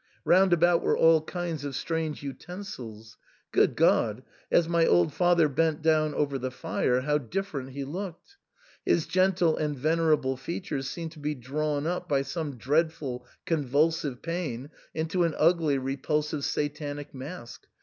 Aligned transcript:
Round 0.25 0.51
about 0.51 0.81
were 0.81 0.97
all 0.97 1.21
kinds 1.21 1.63
of 1.63 1.75
strange 1.75 2.23
utensils. 2.23 3.17
Good 3.51 3.75
God! 3.75 4.23
as 4.51 4.67
my 4.67 4.83
old 4.83 5.13
father 5.13 5.47
bent 5.47 5.83
down 5.83 6.15
over 6.15 6.39
the 6.39 6.49
fire 6.49 7.01
how 7.01 7.19
different 7.19 7.73
he 7.73 7.83
looked! 7.83 8.37
His 8.83 9.05
gentle 9.05 9.55
and 9.55 9.77
venerable 9.77 10.37
features 10.37 10.89
seemed 10.89 11.11
to 11.11 11.19
be 11.19 11.35
drawn 11.35 11.85
up 11.85 12.09
by 12.09 12.23
some 12.23 12.57
dreadful 12.57 13.27
convulsive 13.45 14.23
pain 14.23 14.71
into 14.95 15.21
an 15.23 15.35
ugly, 15.37 15.77
repulsive 15.77 16.43
Satanic 16.45 17.13
mask. 17.13 17.67